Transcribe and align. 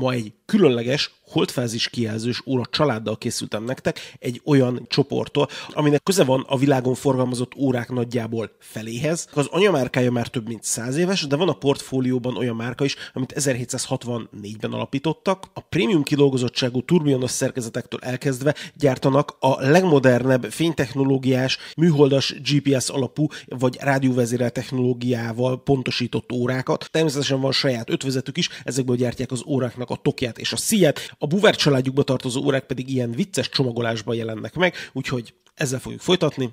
Ma 0.00 0.12
egy 0.12 0.32
különleges, 0.46 1.10
holdfázis 1.30 1.88
kijelzős 1.88 2.42
óra 2.46 2.62
családdal 2.70 3.18
készültem 3.18 3.64
nektek 3.64 4.16
egy 4.18 4.40
olyan 4.44 4.86
csoporttól, 4.88 5.48
aminek 5.68 6.02
köze 6.02 6.24
van 6.24 6.44
a 6.48 6.58
világon 6.58 6.94
forgalmazott 6.94 7.54
órák 7.56 7.90
nagyjából 7.90 8.50
feléhez. 8.58 9.28
Az 9.32 9.46
anyamárkája 9.50 10.10
már 10.10 10.28
több 10.28 10.48
mint 10.48 10.64
100 10.64 10.96
éves, 10.96 11.26
de 11.26 11.36
van 11.36 11.48
a 11.48 11.52
portfólióban 11.52 12.36
olyan 12.36 12.56
márka 12.56 12.84
is, 12.84 12.96
amit 13.12 13.32
1764-ben 13.36 14.72
alapítottak. 14.72 15.50
A 15.54 15.60
prémium 15.60 16.02
kidolgozottságú 16.02 16.82
turbionos 16.82 17.30
szerkezetektől 17.30 18.00
elkezdve 18.02 18.54
gyártanak 18.74 19.36
a 19.40 19.60
legmodernebb 19.60 20.44
fénytechnológiás, 20.44 21.58
műholdas 21.76 22.34
GPS 22.40 22.88
alapú 22.88 23.26
vagy 23.46 23.76
rádióvezérel 23.80 24.50
technológiával 24.50 25.62
pontosított 25.62 26.32
órákat. 26.32 26.88
Természetesen 26.90 27.40
van 27.40 27.52
saját 27.52 27.90
ötvezetük 27.90 28.36
is, 28.36 28.48
ezekből 28.64 28.96
gyártják 28.96 29.30
az 29.30 29.42
óráknak 29.46 29.89
a 29.90 29.96
tokját 29.96 30.38
és 30.38 30.52
a 30.52 30.56
szíját, 30.56 31.14
a 31.18 31.26
buvár 31.26 31.56
családjukba 31.56 32.02
tartozó 32.02 32.44
órák 32.44 32.66
pedig 32.66 32.88
ilyen 32.88 33.10
vicces 33.10 33.48
csomagolásban 33.48 34.16
jelennek 34.16 34.54
meg, 34.54 34.74
úgyhogy 34.92 35.34
ezzel 35.54 35.80
fogjuk 35.80 36.00
folytatni 36.00 36.50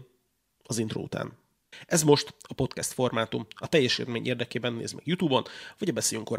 az 0.64 0.78
intro 0.78 1.02
után. 1.02 1.46
Ez 1.86 2.04
most 2.04 2.36
a 2.42 2.54
podcast 2.54 2.94
formátum. 2.94 3.48
A 3.56 3.68
teljes 3.68 3.98
élmény 3.98 4.26
érdekében 4.26 4.74
nézd 4.74 4.96
meg 4.96 5.04
YouTube-on, 5.06 5.44
vagy 5.80 5.90
a 5.90 5.92
beszéljünk 5.92 6.30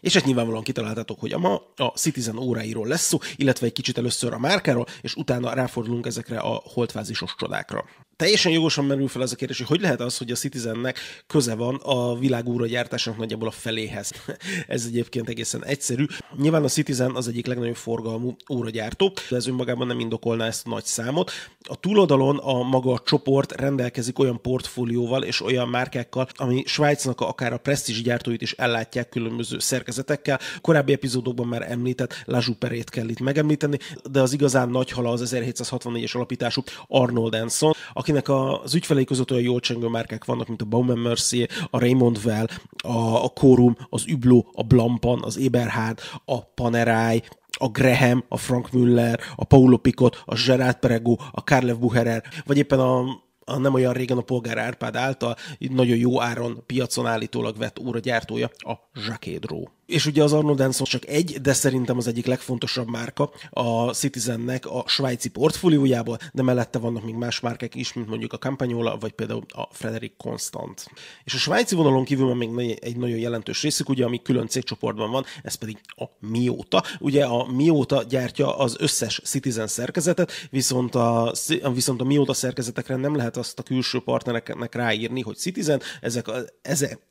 És 0.00 0.16
ezt 0.16 0.24
nyilvánvalóan 0.24 0.62
kitaláltátok, 0.62 1.20
hogy 1.20 1.32
a 1.32 1.38
ma 1.38 1.62
a 1.76 1.86
Citizen 1.86 2.38
óráiról 2.38 2.86
lesz 2.86 3.06
szó, 3.06 3.18
illetve 3.36 3.66
egy 3.66 3.72
kicsit 3.72 3.98
először 3.98 4.32
a 4.32 4.38
márkáról, 4.38 4.86
és 5.02 5.14
utána 5.14 5.54
ráfordulunk 5.54 6.06
ezekre 6.06 6.38
a 6.38 6.62
holdfázisos 6.64 7.34
csodákra 7.38 7.84
teljesen 8.20 8.52
jogosan 8.52 8.84
merül 8.84 9.08
fel 9.08 9.22
az 9.22 9.32
a 9.32 9.36
kérdés, 9.36 9.58
hogy 9.58 9.66
hogy 9.66 9.80
lehet 9.80 10.00
az, 10.00 10.18
hogy 10.18 10.30
a 10.30 10.34
Citizennek 10.34 10.98
köze 11.26 11.54
van 11.54 11.74
a 11.74 12.18
világúra 12.18 12.66
gyártásnak 12.66 13.16
nagyjából 13.16 13.48
a 13.48 13.50
feléhez. 13.50 14.12
ez 14.66 14.84
egyébként 14.86 15.28
egészen 15.28 15.64
egyszerű. 15.64 16.04
Nyilván 16.36 16.64
a 16.64 16.68
Citizen 16.68 17.14
az 17.14 17.28
egyik 17.28 17.46
legnagyobb 17.46 17.76
forgalmú 17.76 18.36
óragyártó, 18.52 19.12
de 19.28 19.36
ez 19.36 19.46
önmagában 19.46 19.86
nem 19.86 20.00
indokolná 20.00 20.46
ezt 20.46 20.66
a 20.66 20.70
nagy 20.70 20.84
számot. 20.84 21.30
A 21.68 21.80
túloldalon 21.80 22.36
a 22.36 22.62
maga 22.62 22.92
a 22.92 23.02
csoport 23.04 23.52
rendelkezik 23.52 24.18
olyan 24.18 24.40
portfólióval 24.40 25.22
és 25.22 25.42
olyan 25.42 25.68
márkákkal, 25.68 26.28
ami 26.34 26.62
Svájcnak 26.66 27.20
akár 27.20 27.52
a 27.52 27.58
presztízs 27.58 28.02
gyártóit 28.02 28.42
is 28.42 28.52
ellátják 28.52 29.08
különböző 29.08 29.58
szerkezetekkel. 29.58 30.40
Korábbi 30.60 30.92
epizódokban 30.92 31.46
már 31.46 31.70
említett 31.70 32.22
La 32.24 32.40
Juperét 32.46 32.90
kell 32.90 33.08
itt 33.08 33.20
megemlíteni, 33.20 33.78
de 34.10 34.20
az 34.20 34.32
igazán 34.32 34.68
nagy 34.68 34.90
hala 34.90 35.10
az 35.10 35.34
1764-es 35.34 36.14
alapítású 36.14 36.62
Arnold 36.88 37.34
Anson, 37.34 37.72
aki 37.92 38.09
akinek 38.10 38.28
az 38.62 38.74
ügyfelei 38.74 39.04
között 39.04 39.30
olyan 39.30 39.42
jól 39.42 39.60
csengő 39.60 39.86
márkák 39.86 40.24
vannak, 40.24 40.48
mint 40.48 40.62
a 40.62 40.64
Bauman 40.64 40.98
Mercier, 40.98 41.48
a 41.70 41.78
Raymond 41.78 42.20
Well, 42.24 42.46
a, 42.82 43.24
a 43.24 43.28
Corum, 43.28 43.76
az 43.88 44.04
Übló, 44.06 44.50
a 44.52 44.62
Blampan, 44.62 45.22
az 45.22 45.36
Eberhard, 45.36 45.98
a 46.24 46.44
Panerai, 46.44 47.22
a 47.58 47.68
Graham, 47.68 48.24
a 48.28 48.36
Frank 48.36 48.70
Müller, 48.72 49.20
a 49.36 49.44
Paulo 49.44 49.76
Picot, 49.76 50.22
a 50.24 50.34
Gerard 50.46 50.78
Perego, 50.78 51.16
a 51.32 51.44
Karlev 51.44 51.78
Bucherer, 51.78 52.22
vagy 52.44 52.58
éppen 52.58 52.78
a 52.78 53.04
a 53.44 53.58
nem 53.58 53.74
olyan 53.74 53.92
régen 53.92 54.18
a 54.18 54.20
polgár 54.20 54.58
Árpád 54.58 54.96
által 54.96 55.36
nagyon 55.58 55.96
jó 55.96 56.20
áron 56.20 56.62
piacon 56.66 57.06
állítólag 57.06 57.56
vett 57.56 57.78
óragyártója, 57.78 58.50
a 58.58 58.72
Jacquet 59.06 59.46
és 59.90 60.06
ugye 60.06 60.22
az 60.22 60.32
Arnold 60.32 60.60
Anson 60.60 60.86
csak 60.86 61.06
egy, 61.06 61.40
de 61.40 61.52
szerintem 61.52 61.96
az 61.96 62.06
egyik 62.06 62.26
legfontosabb 62.26 62.88
márka 62.88 63.30
a 63.50 63.92
Citizennek 63.92 64.66
a 64.66 64.84
svájci 64.86 65.28
portfóliójából, 65.28 66.18
de 66.32 66.42
mellette 66.42 66.78
vannak 66.78 67.04
még 67.04 67.14
más 67.14 67.40
márkák 67.40 67.74
is, 67.74 67.92
mint 67.92 68.08
mondjuk 68.08 68.32
a 68.32 68.38
Campagnola, 68.38 68.96
vagy 68.98 69.12
például 69.12 69.44
a 69.48 69.68
Frederick 69.72 70.16
Constant. 70.16 70.86
És 71.24 71.34
a 71.34 71.38
svájci 71.38 71.74
vonalon 71.74 72.04
kívül 72.04 72.26
van 72.26 72.36
még 72.36 72.78
egy 72.80 72.96
nagyon 72.96 73.18
jelentős 73.18 73.62
részük, 73.62 73.88
ugye, 73.88 74.04
ami 74.04 74.22
külön 74.22 74.48
cégcsoportban 74.48 75.10
van, 75.10 75.24
ez 75.42 75.54
pedig 75.54 75.80
a 75.86 76.04
Miota. 76.18 76.84
Ugye 76.98 77.24
a 77.24 77.52
Miota 77.52 78.02
gyártja 78.02 78.58
az 78.58 78.76
összes 78.78 79.20
Citizen 79.24 79.66
szerkezetet, 79.66 80.32
viszont 80.50 80.94
a, 80.94 81.32
viszont 81.74 82.00
a 82.00 82.04
Miota 82.04 82.32
szerkezetekre 82.32 82.96
nem 82.96 83.16
lehet 83.16 83.36
azt 83.36 83.58
a 83.58 83.62
külső 83.62 84.00
partnereknek 84.00 84.74
ráírni, 84.74 85.20
hogy 85.20 85.36
Citizen, 85.36 85.80
ezek, 86.00 86.30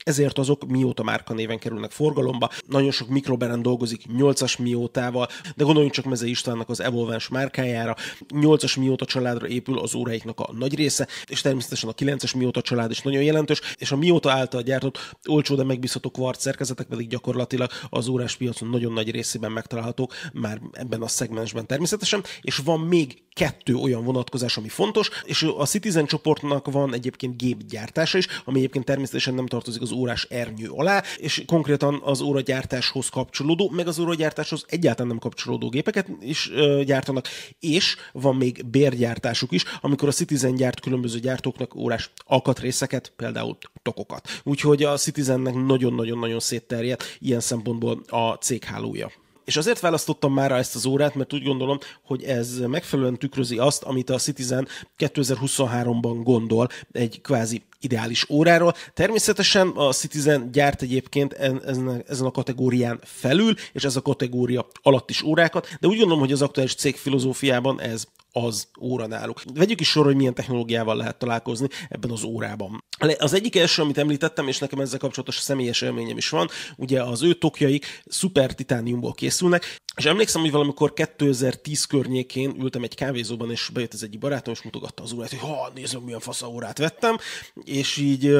ezért 0.03 0.37
azok 0.37 0.67
Miota 0.67 1.03
márka 1.03 1.33
néven 1.33 1.59
kerülnek 1.59 1.91
forgalomba, 1.91 2.49
nagyon 2.69 2.91
sok 2.91 3.07
mikrobrand 3.07 3.63
dolgozik 3.63 4.01
8-as 4.17 4.59
miótával, 4.59 5.27
de 5.55 5.63
gondoljunk 5.63 5.93
csak 5.93 6.05
Meze 6.05 6.27
Istvánnak 6.27 6.69
az 6.69 6.79
Evolvens 6.79 7.27
márkájára. 7.27 7.95
8-as 8.29 8.79
mióta 8.79 9.05
családra 9.05 9.47
épül 9.47 9.79
az 9.79 9.95
óráiknak 9.95 10.39
a 10.39 10.53
nagy 10.57 10.75
része, 10.75 11.07
és 11.27 11.41
természetesen 11.41 11.89
a 11.89 11.93
9-es 11.93 12.37
mióta 12.37 12.61
család 12.61 12.91
is 12.91 13.01
nagyon 13.01 13.23
jelentős, 13.23 13.61
és 13.77 13.91
a 13.91 13.97
mióta 13.97 14.31
által 14.31 14.61
gyártott 14.61 15.15
olcsó, 15.27 15.55
de 15.55 15.63
megbízható 15.63 16.09
kvarc 16.09 16.41
szerkezetek 16.41 16.87
pedig 16.87 17.07
gyakorlatilag 17.07 17.69
az 17.89 18.07
órás 18.07 18.35
piacon 18.35 18.69
nagyon 18.69 18.93
nagy 18.93 19.11
részében 19.11 19.51
megtalálhatók, 19.51 20.13
már 20.33 20.61
ebben 20.71 21.01
a 21.01 21.07
szegmensben 21.07 21.67
természetesen, 21.67 22.23
és 22.41 22.57
van 22.57 22.79
még 22.79 23.21
kettő 23.33 23.75
olyan 23.75 24.03
vonatkozás, 24.03 24.57
ami 24.57 24.67
fontos, 24.67 25.09
és 25.23 25.47
a 25.57 25.65
Citizen 25.65 26.05
csoportnak 26.05 26.71
van 26.71 26.93
egyébként 26.93 27.37
gépgyártása 27.37 28.17
is, 28.17 28.27
ami 28.45 28.57
egyébként 28.57 28.85
természetesen 28.85 29.33
nem 29.33 29.45
tartozik 29.45 29.81
az 29.81 29.91
órás 29.91 30.23
ernyő 30.29 30.69
alá, 30.69 31.03
és 31.17 31.43
konkrétan 31.45 32.01
az 32.03 32.21
óragyártáshoz 32.59 33.09
kapcsolódó, 33.09 33.69
meg 33.69 33.87
az 33.87 33.99
óragyártáshoz 33.99 34.65
egyáltalán 34.67 35.07
nem 35.07 35.19
kapcsolódó 35.19 35.69
gépeket 35.69 36.07
is 36.21 36.49
ö, 36.51 36.81
gyártanak, 36.85 37.27
és 37.59 37.95
van 38.11 38.35
még 38.35 38.65
bérgyártásuk 38.65 39.51
is, 39.51 39.63
amikor 39.81 40.07
a 40.07 40.11
Citizen 40.11 40.55
gyárt 40.55 40.79
különböző 40.79 41.19
gyártóknak 41.19 41.75
órás 41.75 42.11
alkatrészeket, 42.25 43.13
például 43.15 43.57
tokokat. 43.81 44.27
Úgyhogy 44.43 44.83
a 44.83 44.97
Citizennek 44.97 45.53
nagyon-nagyon-nagyon 45.53 46.39
szétterjedt 46.39 47.03
ilyen 47.19 47.39
szempontból 47.39 48.01
a 48.07 48.33
céghálója. 48.33 49.11
És 49.49 49.57
azért 49.57 49.79
választottam 49.79 50.33
már 50.33 50.51
ezt 50.51 50.75
az 50.75 50.85
órát, 50.85 51.15
mert 51.15 51.33
úgy 51.33 51.43
gondolom, 51.43 51.77
hogy 52.03 52.23
ez 52.23 52.59
megfelelően 52.59 53.17
tükrözi 53.17 53.57
azt, 53.57 53.83
amit 53.83 54.09
a 54.09 54.17
Citizen 54.17 54.67
2023-ban 54.97 56.19
gondol 56.23 56.67
egy 56.91 57.21
kvázi 57.21 57.61
ideális 57.79 58.29
óráról. 58.29 58.73
Természetesen 58.93 59.67
a 59.67 59.91
Citizen 59.91 60.51
gyárt 60.51 60.81
egyébként 60.81 61.33
ezen 61.33 62.25
a 62.25 62.31
kategórián 62.31 62.99
felül, 63.03 63.53
és 63.73 63.83
ez 63.83 63.95
a 63.95 64.01
kategória 64.01 64.67
alatt 64.81 65.09
is 65.09 65.21
órákat, 65.21 65.67
de 65.79 65.87
úgy 65.87 65.97
gondolom, 65.97 66.19
hogy 66.19 66.31
az 66.31 66.41
aktuális 66.41 66.75
cég 66.75 66.95
filozófiában 66.95 67.81
ez 67.81 68.05
az 68.31 68.67
óra 68.81 69.07
náluk. 69.07 69.41
Vegyük 69.53 69.79
is 69.79 69.89
sor, 69.89 70.05
hogy 70.05 70.15
milyen 70.15 70.33
technológiával 70.33 70.95
lehet 70.95 71.17
találkozni 71.19 71.67
ebben 71.89 72.11
az 72.11 72.23
órában. 72.23 72.83
Az 73.17 73.33
egyik 73.33 73.55
első, 73.55 73.81
amit 73.81 73.97
említettem, 73.97 74.47
és 74.47 74.57
nekem 74.57 74.79
ezzel 74.79 74.99
kapcsolatos 74.99 75.37
személyes 75.37 75.81
élményem 75.81 76.17
is 76.17 76.29
van, 76.29 76.49
ugye 76.77 77.03
az 77.03 77.21
ő 77.21 77.33
tokjaik 77.33 78.01
szuper 78.05 78.53
titániumból 78.53 79.13
készülnek, 79.13 79.77
és 79.95 80.05
emlékszem, 80.05 80.41
hogy 80.41 80.51
valamikor 80.51 80.93
2010 80.93 81.85
környékén 81.85 82.55
ültem 82.59 82.83
egy 82.83 82.95
kávézóban, 82.95 83.51
és 83.51 83.69
bejött 83.73 83.93
ez 83.93 84.03
egy 84.03 84.19
barátom, 84.19 84.53
és 84.53 84.61
mutogatta 84.61 85.03
az 85.03 85.11
órát, 85.11 85.29
hogy 85.29 85.39
ha, 85.39 85.71
nézem, 85.75 86.01
milyen 86.01 86.19
fasz 86.19 86.41
órát 86.41 86.77
vettem, 86.77 87.17
és 87.63 87.97
így 87.97 88.37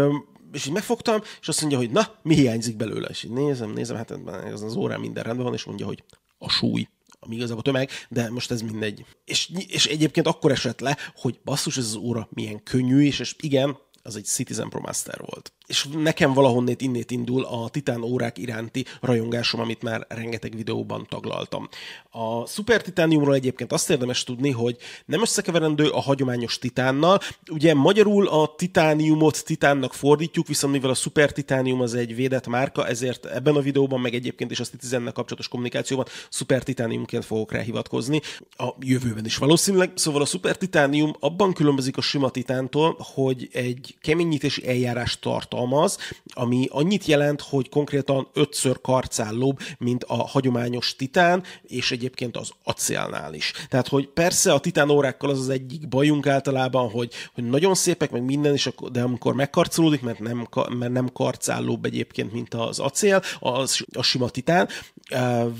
és 0.52 0.66
így 0.66 0.74
megfogtam, 0.74 1.22
és 1.42 1.48
azt 1.48 1.60
mondja, 1.60 1.78
hogy 1.78 1.92
na, 1.92 2.16
mi 2.22 2.36
hiányzik 2.36 2.78
belőle? 2.78 3.08
És 3.08 3.24
így 3.24 3.32
nézem, 3.32 3.72
nézem, 3.72 3.96
hát 3.96 4.14
ez 4.46 4.62
az 4.62 4.76
órán 4.76 5.00
minden 5.00 5.24
rendben 5.24 5.46
van, 5.46 5.54
és 5.56 5.64
mondja, 5.64 5.86
hogy 5.86 6.04
a 6.38 6.50
súly 6.50 6.88
igazából 7.36 7.64
tömeg, 7.64 7.90
de 8.10 8.30
most 8.30 8.52
ez 8.52 8.62
mindegy. 8.62 9.06
És, 9.26 9.52
és 9.68 9.86
egyébként 9.86 10.28
akkor 10.28 10.52
esett 10.52 10.80
le, 10.80 10.98
hogy 11.16 11.40
basszus, 11.44 11.78
ez 11.78 11.86
az 11.86 11.96
óra 11.96 12.28
milyen 12.32 12.64
könnyű, 12.64 13.02
és, 13.02 13.20
és 13.20 13.36
igen, 13.40 13.78
az 14.04 14.16
egy 14.16 14.26
Citizen 14.26 14.70
Pro 14.70 14.80
Master 14.82 15.20
volt 15.26 15.54
és 15.70 15.88
nekem 15.98 16.34
valahonnét 16.34 16.82
innét 16.82 17.12
indul 17.12 17.44
a 17.44 17.70
titán 17.70 18.02
órák 18.04 18.38
iránti 18.38 18.86
rajongásom, 19.02 19.60
amit 19.60 19.82
már 19.82 20.06
rengeteg 20.08 20.56
videóban 20.56 21.06
taglaltam. 21.10 21.70
A 22.10 22.46
Super 22.48 22.82
Titániumról 22.82 23.34
egyébként 23.34 23.72
azt 23.72 23.90
érdemes 23.90 24.24
tudni, 24.24 24.52
hogy 24.52 24.78
nem 25.06 25.22
összekeverendő 25.22 25.90
a 25.90 26.00
hagyományos 26.00 26.58
titánnal. 26.58 27.20
Ugye 27.52 27.74
magyarul 27.74 28.28
a 28.28 28.56
titániumot 28.56 29.46
titánnak 29.46 29.94
fordítjuk, 29.94 30.48
viszont 30.48 30.74
mivel 30.74 30.90
a 30.90 30.94
Super 30.94 31.32
Titánium 31.32 31.82
az 31.82 31.94
egy 31.94 32.16
védett 32.16 32.48
márka, 32.48 32.88
ezért 32.88 33.26
ebben 33.26 33.56
a 33.56 33.62
videóban, 33.62 34.00
meg 34.00 34.14
egyébként 34.14 34.52
is 34.52 34.60
a 34.60 34.64
Citizennek 34.64 35.14
kapcsolatos 35.14 35.48
kommunikációban 35.48 36.06
Super 36.30 36.64
Titániumként 36.64 37.26
fogok 37.26 37.52
rá 37.52 37.60
hivatkozni. 37.60 38.22
A 38.50 38.70
jövőben 38.80 39.26
is 39.26 39.38
valószínűleg. 39.38 39.92
Szóval 39.96 40.22
a 40.22 40.26
Super 40.26 40.58
Titánium 40.58 41.16
abban 41.20 41.54
különbözik 41.54 41.98
a 41.98 42.02
sima 42.02 42.30
titántól, 42.30 42.98
hogy 43.14 43.50
egy 43.52 43.89
keményítési 44.02 44.68
eljárás 44.68 45.20
tart 45.20 45.50
tartalmaz, 45.50 45.98
ami 46.34 46.68
annyit 46.72 47.06
jelent, 47.06 47.42
hogy 47.42 47.70
konkrétan 47.70 48.28
ötször 48.34 48.82
karcállóbb, 48.82 49.60
mint 49.78 50.04
a 50.04 50.28
hagyományos 50.28 50.96
titán, 50.96 51.44
és 51.62 51.92
egyébként 51.92 52.38
az 52.38 52.52
acélnál 52.64 53.34
is. 53.34 53.54
Tehát, 53.70 53.88
hogy 53.88 54.08
persze 54.08 54.54
a 54.54 54.60
titán 54.60 54.90
órákkal 54.90 55.30
az 55.30 55.40
az 55.40 55.50
egyik 55.50 55.88
bajunk 55.88 56.28
általában, 56.28 56.90
hogy, 56.90 57.14
hogy 57.34 57.44
nagyon 57.44 57.76
szépek, 57.76 58.12
meg 58.12 58.24
minden, 58.24 58.54
is, 58.54 58.70
de 58.92 59.02
amikor 59.02 59.34
megkarcolódik, 59.34 60.02
mert 60.02 60.20
nem, 60.20 60.48
mert 60.70 60.92
nem 60.92 61.10
karcállóbb 61.14 61.86
egyébként, 61.86 62.32
mint 62.32 62.54
az 62.54 62.80
acél, 62.80 63.22
az 63.40 63.86
a 63.96 64.02
sima 64.02 64.30
titán, 64.30 64.68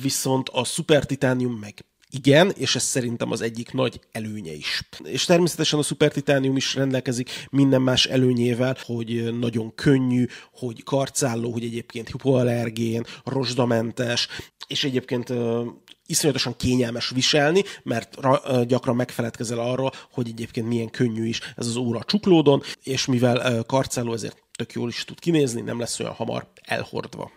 viszont 0.02 0.50
a 0.50 0.64
szuper 0.64 1.06
titánium 1.06 1.54
meg 1.54 1.86
Igen, 2.12 2.54
és 2.58 2.76
ez 2.76 2.84
szerintem 2.84 3.32
az 3.32 3.42
egyik 3.42 3.72
nagy 3.72 4.00
előnye 4.12 4.54
is. 4.54 4.90
És 5.04 5.26
természetesen 5.26 5.80
a 5.80 5.84
Super 5.84 6.12
Titanium 6.12 6.56
is 6.56 6.76
rendelkezik 6.76 7.48
minden 7.50 7.82
más 7.82 8.06
előnyével, 8.06 8.78
hogy 8.86 9.40
nagyon 9.40 9.76
könnyű, 9.76 10.26
hogy 10.52 10.84
karcálló, 10.84 11.52
hogy 11.52 11.64
egyébként 11.64 12.08
hipoallergén, 12.08 13.06
rozsdamentes, 13.24 14.28
és 14.68 14.84
egyébként 14.84 15.34
iszonyatosan 16.06 16.56
kényelmes 16.58 17.10
viselni, 17.10 17.64
mert 17.84 18.16
ra, 18.16 18.64
gyakran 18.64 18.96
megfeledkezel 18.96 19.60
arról, 19.60 19.92
hogy 20.12 20.28
egyébként 20.28 20.68
milyen 20.68 20.90
könnyű 20.90 21.28
is 21.28 21.40
ez 21.56 21.68
az 21.68 21.76
óra 21.76 22.00
a 22.00 22.04
csuklódon, 22.04 22.62
és 22.84 23.06
mivel 23.06 23.64
karcáló, 23.64 24.14
ezért 24.14 24.44
tök 24.56 24.74
jól 24.74 24.90
is 24.90 25.06
tud 25.06 25.20
kinézni, 25.20 25.62
nem 25.62 25.80
lesz 25.80 26.00
olyan 26.00 26.14
hamar 26.14 26.52
elhordva. 26.66 27.32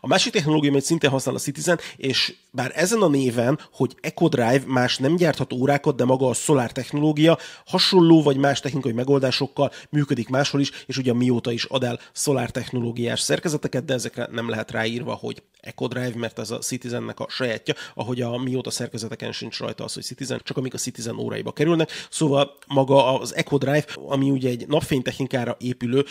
A 0.00 0.06
másik 0.06 0.32
technológia, 0.32 0.70
amit 0.70 0.84
szintén 0.84 1.10
használ 1.10 1.34
a 1.34 1.38
Citizen, 1.38 1.78
és 1.96 2.34
bár 2.54 2.72
ezen 2.74 3.02
a 3.02 3.08
néven, 3.08 3.58
hogy 3.72 3.96
EcoDrive 4.00 4.62
más 4.66 4.98
nem 4.98 5.16
gyárthat 5.16 5.52
órákat, 5.52 5.96
de 5.96 6.04
maga 6.04 6.28
a 6.28 6.34
Solar 6.34 6.72
technológia 6.72 7.38
hasonló 7.66 8.22
vagy 8.22 8.36
más 8.36 8.60
technikai 8.60 8.92
megoldásokkal 8.92 9.70
működik 9.90 10.28
máshol 10.28 10.60
is, 10.60 10.70
és 10.86 10.96
ugye 10.96 11.10
a 11.10 11.14
Mióta 11.14 11.52
is 11.52 11.64
ad 11.64 11.84
el 11.84 11.98
Solar 12.12 12.50
technológiás 12.50 13.20
szerkezeteket, 13.20 13.84
de 13.84 13.94
ezekre 13.94 14.28
nem 14.32 14.48
lehet 14.48 14.70
ráírva, 14.70 15.12
hogy 15.14 15.42
EcoDrive, 15.60 16.12
mert 16.14 16.38
ez 16.38 16.50
a 16.50 16.58
Citizennek 16.58 17.20
a 17.20 17.26
sajátja, 17.28 17.74
ahogy 17.94 18.20
a 18.20 18.38
Mióta 18.38 18.70
szerkezeteken 18.70 19.32
sincs 19.32 19.58
rajta 19.58 19.84
az, 19.84 19.94
hogy 19.94 20.02
Citizen, 20.02 20.40
csak 20.44 20.56
amik 20.56 20.74
a 20.74 20.78
Citizen 20.78 21.18
óráiba 21.18 21.52
kerülnek. 21.52 21.90
Szóval 22.10 22.58
maga 22.66 23.20
az 23.20 23.34
EcoDrive, 23.34 23.86
ami 23.94 24.30
ugye 24.30 24.48
egy 24.48 24.66
napfénytechnikára 24.68 25.56
épülő 25.60 26.04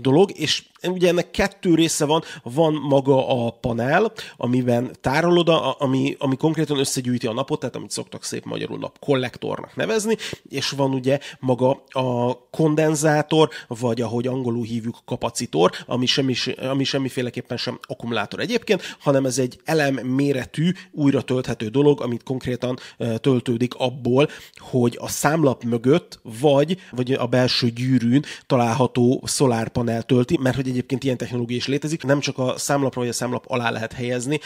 dolog, 0.00 0.30
és 0.38 0.64
ugye 0.82 1.08
ennek 1.08 1.30
kettő 1.30 1.74
része 1.74 2.04
van, 2.04 2.22
van 2.42 2.72
maga 2.74 3.46
a 3.46 3.50
panel, 3.50 4.12
amiben 4.36 4.96
tárolod, 5.00 5.48
ami, 5.78 6.16
ami 6.18 6.36
konkrétan 6.36 6.78
összegyűjti 6.78 7.26
a 7.26 7.32
napot, 7.32 7.60
tehát 7.60 7.76
amit 7.76 7.90
szoktak 7.90 8.24
szép 8.24 8.44
magyarul 8.44 8.78
nap 8.78 8.98
kollektornak 8.98 9.76
nevezni, 9.76 10.16
és 10.48 10.70
van 10.70 10.94
ugye 10.94 11.18
maga 11.40 11.84
a 11.88 12.38
kondenzátor, 12.50 13.48
vagy 13.68 14.00
ahogy 14.00 14.26
angolul 14.26 14.64
hívjuk 14.64 14.98
kapacitor, 15.04 15.70
ami, 15.86 16.06
semmi, 16.06 16.34
ami 16.56 16.84
semmiféleképpen 16.84 17.56
sem 17.56 17.78
akkumulátor 17.82 18.40
egyébként, 18.40 18.96
hanem 18.98 19.26
ez 19.26 19.38
egy 19.38 19.60
elem 19.64 19.94
méretű, 19.94 20.72
újra 20.90 21.22
tölthető 21.22 21.68
dolog, 21.68 22.00
amit 22.00 22.22
konkrétan 22.22 22.78
töltődik 23.20 23.74
abból, 23.74 24.28
hogy 24.56 24.96
a 25.00 25.08
számlap 25.08 25.64
mögött, 25.64 26.20
vagy, 26.40 26.76
vagy 26.90 27.12
a 27.12 27.26
belső 27.26 27.70
gyűrűn 27.70 28.24
található 28.46 29.22
szolárpanel 29.24 30.02
tölti, 30.02 30.38
mert 30.40 30.56
hogy 30.56 30.68
egyébként 30.68 31.04
ilyen 31.04 31.16
technológia 31.16 31.56
is 31.56 31.66
létezik, 31.66 32.02
nem 32.02 32.20
csak 32.20 32.38
a 32.38 32.54
számlapra 32.56 33.00
vagy 33.00 33.10
a 33.10 33.12
számlap 33.12 33.44
alá 33.48 33.70
lehet 33.70 33.92
helyezni 33.92 34.40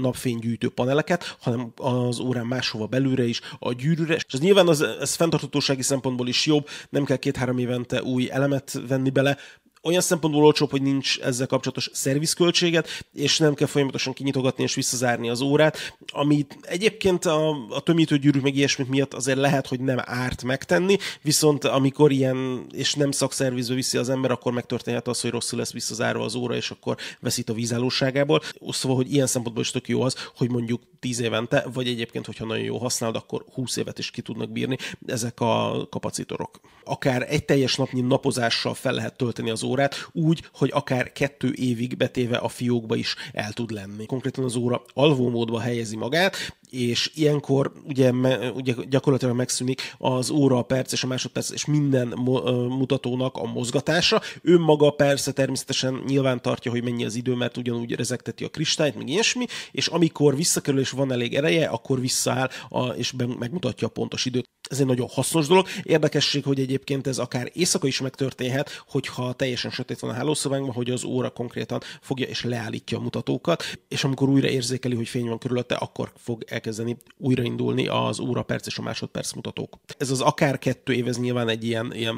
napfénygyűjtő 0.00 0.68
paneleket, 0.74 1.36
hanem 1.40 1.72
az 1.76 2.18
órán 2.18 2.46
máshova 2.46 2.86
belülre 2.86 3.24
is, 3.24 3.40
a 3.58 3.72
gyűrűre. 3.72 4.14
És 4.14 4.24
ez 4.28 4.40
nyilván 4.40 4.68
az, 4.68 4.82
ez 4.82 5.14
fenntarthatósági 5.14 5.82
szempontból 5.82 6.28
is 6.28 6.46
jobb, 6.46 6.68
nem 6.90 7.04
kell 7.04 7.16
két-három 7.16 7.58
évente 7.58 8.02
új 8.02 8.30
elemet 8.30 8.80
venni 8.88 9.10
bele, 9.10 9.36
olyan 9.82 10.00
szempontból 10.00 10.44
olcsóbb, 10.44 10.70
hogy 10.70 10.82
nincs 10.82 11.18
ezzel 11.18 11.46
kapcsolatos 11.46 11.90
szervizköltséget, 11.92 12.88
és 13.12 13.38
nem 13.38 13.54
kell 13.54 13.66
folyamatosan 13.66 14.12
kinyitogatni 14.12 14.62
és 14.62 14.74
visszazárni 14.74 15.28
az 15.28 15.40
órát, 15.40 15.96
amit 16.12 16.58
egyébként 16.62 17.24
a, 17.24 17.66
a 17.68 17.80
tömítő 17.80 18.18
gyűrűk 18.18 18.42
meg 18.42 18.56
ilyesmit 18.56 18.88
miatt 18.88 19.14
azért 19.14 19.38
lehet, 19.38 19.66
hogy 19.66 19.80
nem 19.80 19.98
árt 20.00 20.42
megtenni, 20.42 20.96
viszont 21.22 21.64
amikor 21.64 22.12
ilyen, 22.12 22.66
és 22.72 22.94
nem 22.94 23.10
szakszervizbe 23.10 23.74
viszi 23.74 23.98
az 23.98 24.08
ember, 24.08 24.30
akkor 24.30 24.52
megtörténhet 24.52 25.08
az, 25.08 25.20
hogy 25.20 25.30
rosszul 25.30 25.58
lesz 25.58 25.72
visszazárva 25.72 26.24
az 26.24 26.34
óra, 26.34 26.54
és 26.54 26.70
akkor 26.70 26.96
veszít 27.20 27.50
a 27.50 27.52
vízállóságából. 27.52 28.40
Szóval, 28.68 28.96
hogy 28.96 29.12
ilyen 29.12 29.26
szempontból 29.26 29.64
is 29.64 29.70
tök 29.70 29.88
jó 29.88 30.02
az, 30.02 30.16
hogy 30.36 30.50
mondjuk 30.50 30.82
10 31.00 31.20
évente, 31.20 31.66
vagy 31.72 31.88
egyébként, 31.88 32.26
hogyha 32.26 32.44
nagyon 32.44 32.64
jó 32.64 32.78
használod, 32.78 33.16
akkor 33.16 33.44
20 33.54 33.76
évet 33.76 33.98
is 33.98 34.10
ki 34.10 34.22
tudnak 34.22 34.50
bírni 34.50 34.76
ezek 35.06 35.40
a 35.40 35.86
kapacitorok. 35.90 36.60
Akár 36.84 37.26
egy 37.28 37.44
teljes 37.44 37.76
napnyi 37.76 38.00
napozással 38.00 38.74
fel 38.74 38.92
lehet 38.92 39.16
tölteni 39.16 39.50
az 39.50 39.62
órát, 39.70 40.08
úgy, 40.12 40.42
hogy 40.52 40.70
akár 40.72 41.12
kettő 41.12 41.52
évig 41.52 41.96
betéve 41.96 42.36
a 42.36 42.48
fiókba 42.48 42.96
is 42.96 43.14
el 43.32 43.52
tud 43.52 43.70
lenni. 43.70 44.06
Konkrétan 44.06 44.44
az 44.44 44.56
óra 44.56 44.82
alvómódba 44.94 45.60
helyezi 45.60 45.96
magát, 45.96 46.36
és 46.70 47.10
ilyenkor 47.14 47.72
ugye, 47.86 48.10
ugye 48.54 48.74
gyakorlatilag 48.88 49.36
megszűnik 49.36 49.94
az 49.98 50.30
óra, 50.30 50.58
a 50.58 50.62
perc 50.62 50.92
és 50.92 51.04
a 51.04 51.06
másodperc 51.06 51.50
és 51.50 51.64
minden 51.64 52.08
mutatónak 52.68 53.36
a 53.36 53.46
mozgatása. 53.46 54.22
Ő 54.42 54.58
maga 54.58 54.90
persze 54.90 55.32
természetesen 55.32 56.02
nyilván 56.06 56.42
tartja, 56.42 56.70
hogy 56.70 56.82
mennyi 56.82 57.04
az 57.04 57.14
idő, 57.14 57.34
mert 57.34 57.56
ugyanúgy 57.56 57.92
rezekteti 57.92 58.44
a 58.44 58.48
kristályt, 58.48 58.96
meg 58.96 59.08
ilyesmi, 59.08 59.44
és 59.70 59.86
amikor 59.86 60.36
visszakerül 60.36 60.80
és 60.80 60.90
van 60.90 61.12
elég 61.12 61.34
ereje, 61.34 61.66
akkor 61.66 62.00
visszaáll 62.00 62.48
a, 62.68 62.86
és 62.86 63.12
megmutatja 63.38 63.86
a 63.86 63.90
pontos 63.90 64.24
időt. 64.24 64.48
Ez 64.70 64.80
egy 64.80 64.86
nagyon 64.86 65.08
hasznos 65.08 65.46
dolog. 65.46 65.66
Érdekesség, 65.82 66.44
hogy 66.44 66.60
egyébként 66.60 67.06
ez 67.06 67.18
akár 67.18 67.50
éjszaka 67.52 67.86
is 67.86 68.00
megtörténhet, 68.00 68.84
hogyha 68.88 69.32
teljesen 69.60 69.84
sötét 69.84 70.00
van 70.00 70.10
a 70.10 70.14
hálószobánkban, 70.14 70.74
hogy 70.74 70.90
az 70.90 71.04
óra 71.04 71.30
konkrétan 71.30 71.80
fogja 72.00 72.26
és 72.26 72.44
leállítja 72.44 72.98
a 72.98 73.00
mutatókat, 73.00 73.64
és 73.88 74.04
amikor 74.04 74.28
újra 74.28 74.48
érzékeli, 74.48 74.94
hogy 74.94 75.08
fény 75.08 75.28
van 75.28 75.38
körülötte, 75.38 75.74
akkor 75.74 76.12
fog 76.16 76.44
elkezdeni 76.46 76.96
újraindulni 77.16 77.86
az 77.86 78.20
óra 78.20 78.42
perc 78.42 78.66
és 78.66 78.78
a 78.78 78.82
másodperc 78.82 79.32
mutatók. 79.32 79.78
Ez 79.98 80.10
az 80.10 80.20
akár 80.20 80.58
kettő 80.58 80.92
év, 80.92 81.08
ez 81.08 81.18
nyilván 81.18 81.48
egy 81.48 81.64
ilyen, 81.64 81.92
ilyen 81.94 82.16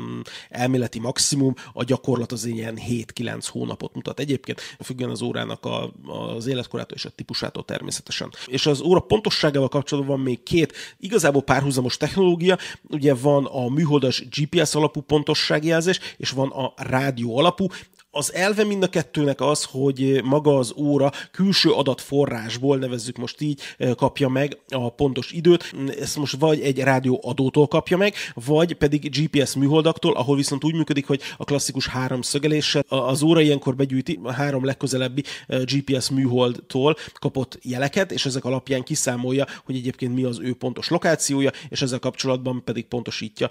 elméleti 0.48 0.98
maximum, 0.98 1.54
a 1.72 1.84
gyakorlat 1.84 2.32
az 2.32 2.44
ilyen 2.44 2.78
7-9 2.88 3.46
hónapot 3.48 3.94
mutat. 3.94 4.20
Egyébként 4.20 4.60
függően 4.80 5.10
az 5.10 5.22
órának 5.22 5.64
a, 5.64 5.92
az 6.06 6.46
életkorától 6.46 6.96
és 6.96 7.04
a 7.04 7.10
típusától 7.10 7.64
természetesen. 7.64 8.30
És 8.46 8.66
az 8.66 8.80
óra 8.80 9.00
pontosságával 9.00 9.68
kapcsolatban 9.68 10.16
van 10.16 10.24
még 10.24 10.42
két 10.42 10.72
igazából 10.98 11.42
párhuzamos 11.42 11.96
technológia, 11.96 12.58
ugye 12.88 13.14
van 13.14 13.44
a 13.44 13.68
műholdas 13.68 14.24
GPS 14.28 14.74
alapú 14.74 15.00
pontosságjelzés, 15.00 16.00
és 16.16 16.30
van 16.30 16.50
a 16.50 16.72
rádió 16.76 17.31
alapú, 17.40 17.70
az 18.14 18.34
elve 18.34 18.64
mind 18.64 18.82
a 18.82 18.88
kettőnek 18.88 19.40
az, 19.40 19.64
hogy 19.64 20.20
maga 20.24 20.58
az 20.58 20.72
óra 20.76 21.12
külső 21.30 21.70
adatforrásból, 21.70 22.76
nevezzük 22.76 23.16
most 23.16 23.40
így, 23.40 23.60
kapja 23.96 24.28
meg 24.28 24.58
a 24.68 24.90
pontos 24.90 25.30
időt. 25.30 25.74
Ezt 26.00 26.16
most 26.16 26.36
vagy 26.38 26.60
egy 26.60 26.78
rádióadótól 26.78 27.66
kapja 27.66 27.96
meg, 27.96 28.14
vagy 28.34 28.74
pedig 28.74 29.10
GPS 29.10 29.54
műholdaktól, 29.54 30.14
ahol 30.14 30.36
viszont 30.36 30.64
úgy 30.64 30.74
működik, 30.74 31.06
hogy 31.06 31.20
a 31.36 31.44
klasszikus 31.44 31.86
három 31.86 32.22
szögeléssel 32.22 32.84
az 32.88 33.22
óra 33.22 33.40
ilyenkor 33.40 33.76
begyűjti 33.76 34.20
a 34.22 34.32
három 34.32 34.64
legközelebbi 34.64 35.22
GPS 35.48 36.10
műholdtól 36.10 36.96
kapott 37.14 37.58
jeleket, 37.62 38.12
és 38.12 38.26
ezek 38.26 38.44
alapján 38.44 38.82
kiszámolja, 38.82 39.46
hogy 39.64 39.76
egyébként 39.76 40.14
mi 40.14 40.24
az 40.24 40.38
ő 40.40 40.54
pontos 40.54 40.88
lokációja, 40.88 41.50
és 41.68 41.82
ezzel 41.82 41.98
kapcsolatban 41.98 42.64
pedig 42.64 42.84
pontosítja 42.84 43.50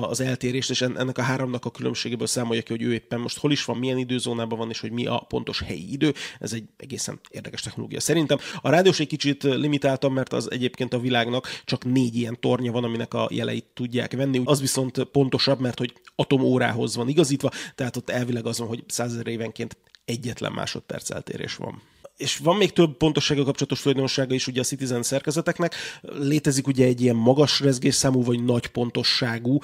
az 0.00 0.20
eltérést, 0.20 0.70
és 0.70 0.82
ennek 0.82 1.18
a 1.18 1.22
háromnak 1.22 1.64
a 1.64 1.70
különbségéből 1.70 2.26
számolja 2.26 2.62
ki, 2.62 2.72
hogy 2.72 2.82
ő 2.82 2.92
éppen 2.92 3.20
most 3.20 3.38
hol 3.38 3.52
is 3.52 3.64
van, 3.64 3.76
milyen 3.76 3.89
időzónában 3.98 4.58
van, 4.58 4.70
és 4.70 4.80
hogy 4.80 4.90
mi 4.90 5.06
a 5.06 5.24
pontos 5.28 5.60
helyi 5.60 5.92
idő. 5.92 6.14
Ez 6.38 6.52
egy 6.52 6.64
egészen 6.76 7.20
érdekes 7.30 7.60
technológia 7.60 8.00
szerintem. 8.00 8.38
A 8.60 8.70
rádiós 8.70 9.00
egy 9.00 9.06
kicsit 9.06 9.42
limitáltam, 9.42 10.12
mert 10.12 10.32
az 10.32 10.50
egyébként 10.50 10.94
a 10.94 11.00
világnak 11.00 11.48
csak 11.64 11.84
négy 11.84 12.16
ilyen 12.16 12.40
tornya 12.40 12.72
van, 12.72 12.84
aminek 12.84 13.14
a 13.14 13.28
jeleit 13.30 13.66
tudják 13.74 14.12
venni. 14.12 14.42
Az 14.44 14.60
viszont 14.60 15.04
pontosabb, 15.04 15.60
mert 15.60 15.78
hogy 15.78 15.92
atomórához 16.16 16.96
van 16.96 17.08
igazítva, 17.08 17.50
tehát 17.74 17.96
ott 17.96 18.10
elvileg 18.10 18.46
azon, 18.46 18.66
hogy 18.66 18.84
százezer 18.86 19.26
évenként 19.26 19.76
egyetlen 20.04 20.52
másodperc 20.52 21.10
eltérés 21.10 21.56
van 21.56 21.82
és 22.20 22.36
van 22.36 22.56
még 22.56 22.72
több 22.72 22.96
pontossággal 22.96 23.44
kapcsolatos 23.44 23.80
tulajdonsága 23.80 24.34
is 24.34 24.46
ugye 24.46 24.60
a 24.60 24.64
Citizen 24.64 25.02
szerkezeteknek. 25.02 25.74
Létezik 26.02 26.66
ugye 26.66 26.86
egy 26.86 27.00
ilyen 27.00 27.16
magas 27.16 27.60
rezgésszámú 27.60 28.22
vagy 28.24 28.44
nagy 28.44 28.66
pontosságú 28.66 29.58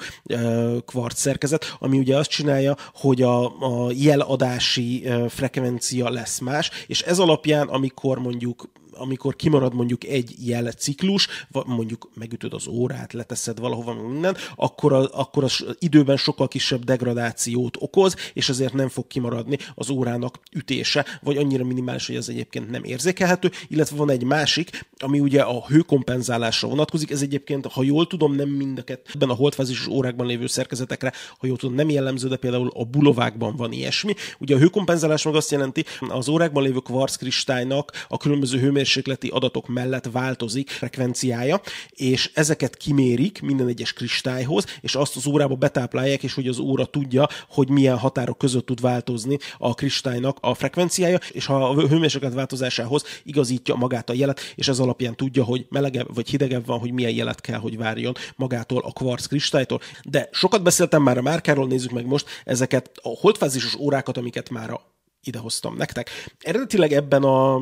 kvarc 0.85 1.19
szerkezet, 1.19 1.75
ami 1.79 1.97
ugye 1.97 2.17
azt 2.17 2.29
csinálja, 2.29 2.75
hogy 2.93 3.21
a, 3.21 3.45
a 3.45 3.91
jeladási 3.91 5.07
frekvencia 5.29 6.09
lesz 6.09 6.39
más, 6.39 6.69
és 6.87 7.01
ez 7.01 7.19
alapján, 7.19 7.67
amikor 7.67 8.19
mondjuk 8.19 8.69
amikor 8.97 9.35
kimarad 9.35 9.73
mondjuk 9.73 10.03
egy 10.03 10.35
jelciklus, 10.47 11.27
mondjuk 11.65 12.09
megütöd 12.13 12.53
az 12.53 12.67
órát, 12.67 13.13
leteszed 13.13 13.59
valahova 13.59 13.93
minden, 13.93 14.35
akkor, 14.55 14.93
a, 14.93 15.09
akkor 15.11 15.43
az 15.43 15.65
időben 15.79 16.17
sokkal 16.17 16.47
kisebb 16.47 16.83
degradációt 16.83 17.77
okoz, 17.79 18.15
és 18.33 18.49
ezért 18.49 18.73
nem 18.73 18.89
fog 18.89 19.07
kimaradni 19.07 19.57
az 19.75 19.89
órának 19.89 20.39
ütése, 20.51 21.05
vagy 21.21 21.37
annyira 21.37 21.63
minimális, 21.63 22.07
hogy 22.07 22.15
ez 22.15 22.29
egyébként 22.29 22.69
nem 22.69 22.83
érzékelhető, 22.83 23.51
illetve 23.67 23.95
van 23.95 24.09
egy 24.09 24.23
másik, 24.23 24.85
ami 24.97 25.19
ugye 25.19 25.41
a 25.41 25.65
hőkompenzálásra 25.67 26.67
vonatkozik, 26.67 27.11
ez 27.11 27.21
egyébként, 27.21 27.65
ha 27.65 27.83
jól 27.83 28.07
tudom, 28.07 28.35
nem 28.35 28.49
mind 28.49 28.77
a 28.77 28.83
kettőben 28.83 29.29
a 29.29 29.33
holdfázis 29.33 29.87
órákban 29.87 30.27
lévő 30.27 30.47
szerkezetekre, 30.47 31.13
ha 31.39 31.47
jól 31.47 31.57
tudom, 31.57 31.75
nem 31.75 31.89
jellemző, 31.89 32.27
de 32.27 32.35
például 32.35 32.71
a 32.75 32.83
bulovákban 32.83 33.55
van 33.55 33.71
ilyesmi. 33.71 34.13
Ugye 34.39 34.55
a 34.55 34.59
hőkompenzálás 34.59 35.23
meg 35.23 35.35
azt 35.35 35.51
jelenti, 35.51 35.85
az 35.99 36.27
órákban 36.27 36.63
lévő 36.63 36.79
kvarckristálynak 36.79 37.91
a 38.07 38.17
különböző 38.17 38.59
hőmérséklet 38.59 38.86
hőmérsékleti 38.87 39.27
adatok 39.27 39.67
mellett 39.67 40.09
változik 40.11 40.69
frekvenciája, 40.69 41.61
és 41.89 42.31
ezeket 42.33 42.77
kimérik 42.77 43.41
minden 43.41 43.67
egyes 43.67 43.93
kristályhoz, 43.93 44.65
és 44.81 44.95
azt 44.95 45.15
az 45.15 45.25
órába 45.27 45.55
betáplálják, 45.55 46.23
és 46.23 46.33
hogy 46.33 46.47
az 46.47 46.59
óra 46.59 46.85
tudja, 46.85 47.27
hogy 47.49 47.69
milyen 47.69 47.97
határok 47.97 48.37
között 48.37 48.65
tud 48.65 48.81
változni 48.81 49.37
a 49.57 49.73
kristálynak 49.73 50.37
a 50.41 50.53
frekvenciája, 50.53 51.19
és 51.31 51.45
ha 51.45 51.69
a 51.69 51.87
hőmérséklet 51.87 52.33
változásához 52.33 53.03
igazítja 53.23 53.75
magát 53.75 54.09
a 54.09 54.13
jelet, 54.13 54.39
és 54.55 54.67
ez 54.67 54.79
alapján 54.79 55.15
tudja, 55.15 55.43
hogy 55.43 55.65
melegebb 55.69 56.15
vagy 56.15 56.29
hidegebb 56.29 56.65
van, 56.65 56.79
hogy 56.79 56.91
milyen 56.91 57.13
jelet 57.13 57.41
kell, 57.41 57.59
hogy 57.59 57.77
várjon 57.77 58.13
magától 58.35 58.81
a 58.85 58.91
kvarc 58.91 59.25
kristálytól. 59.25 59.79
De 60.03 60.29
sokat 60.31 60.63
beszéltem 60.63 61.01
már 61.01 61.17
a 61.17 61.21
márkáról, 61.21 61.67
nézzük 61.67 61.91
meg 61.91 62.05
most 62.05 62.25
ezeket 62.45 62.91
a 63.01 63.09
holdfázisos 63.19 63.75
órákat, 63.75 64.17
amiket 64.17 64.49
már 64.49 64.79
idehoztam 65.23 65.75
nektek. 65.75 66.09
Eredetileg 66.39 66.91
ebben 66.91 67.23
a 67.23 67.61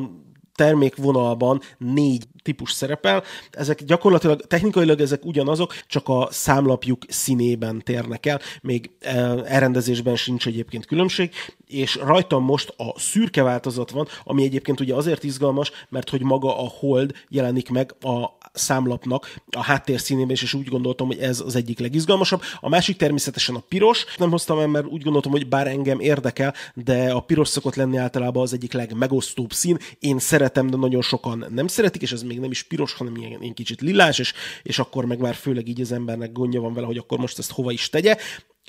termékvonalban 0.56 1.60
négy 1.78 2.24
típus 2.42 2.72
szerepel. 2.72 3.22
Ezek 3.50 3.84
gyakorlatilag 3.84 4.40
technikailag 4.46 5.00
ezek 5.00 5.24
ugyanazok, 5.24 5.74
csak 5.86 6.08
a 6.08 6.28
számlapjuk 6.30 7.02
színében 7.08 7.82
térnek 7.84 8.26
el, 8.26 8.40
még 8.62 8.90
e, 9.00 9.10
elrendezésben 9.44 10.16
sincs 10.16 10.46
egyébként 10.46 10.86
különbség, 10.86 11.30
és 11.66 11.94
rajtam 11.94 12.44
most 12.44 12.74
a 12.76 12.98
szürke 12.98 13.42
változat 13.42 13.90
van, 13.90 14.08
ami 14.24 14.42
egyébként 14.42 14.80
ugye 14.80 14.94
azért 14.94 15.24
izgalmas, 15.24 15.70
mert 15.88 16.10
hogy 16.10 16.22
maga 16.22 16.58
a 16.58 16.68
hold 16.78 17.12
jelenik 17.28 17.68
meg 17.68 17.94
a 18.00 18.36
számlapnak 18.52 19.34
a 19.50 19.62
háttér 19.62 20.00
színében, 20.00 20.30
és 20.30 20.54
úgy 20.54 20.68
gondoltam, 20.68 21.06
hogy 21.06 21.18
ez 21.18 21.40
az 21.40 21.56
egyik 21.56 21.78
legizgalmasabb. 21.78 22.42
A 22.60 22.68
másik 22.68 22.96
természetesen 22.96 23.54
a 23.54 23.62
piros. 23.68 24.04
Nem 24.18 24.30
hoztam 24.30 24.58
el, 24.58 24.66
mert 24.66 24.86
úgy 24.86 25.02
gondoltam, 25.02 25.32
hogy 25.32 25.48
bár 25.48 25.66
engem 25.66 26.00
érdekel, 26.00 26.54
de 26.74 27.12
a 27.12 27.20
piros 27.20 27.48
szokott 27.48 27.74
lenni 27.74 27.96
általában 27.96 28.42
az 28.42 28.52
egyik 28.52 28.72
legmegosztóbb 28.72 29.52
szín. 29.52 29.78
Én 29.98 30.18
szeretem, 30.18 30.45
de 30.52 30.76
nagyon 30.76 31.02
sokan 31.02 31.46
nem 31.50 31.66
szeretik, 31.66 32.02
és 32.02 32.12
ez 32.12 32.22
még 32.22 32.40
nem 32.40 32.50
is 32.50 32.62
piros, 32.62 32.92
hanem 32.92 33.16
ilyen, 33.16 33.42
ilyen 33.42 33.54
kicsit 33.54 33.80
lilás, 33.80 34.18
és, 34.18 34.32
és 34.62 34.78
akkor 34.78 35.04
meg 35.04 35.18
már 35.18 35.34
főleg 35.34 35.68
így 35.68 35.80
az 35.80 35.92
embernek 35.92 36.32
gondja 36.32 36.60
van 36.60 36.74
vele, 36.74 36.86
hogy 36.86 36.98
akkor 36.98 37.18
most 37.18 37.38
ezt 37.38 37.52
hova 37.52 37.72
is 37.72 37.88
tegye. 37.88 38.16